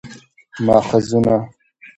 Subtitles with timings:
[0.65, 1.35] ماخذونه: